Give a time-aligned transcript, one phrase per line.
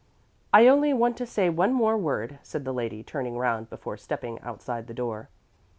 [0.51, 4.39] "I only want to say one more word," said the lady turning round before stepping
[4.39, 5.29] outside the door.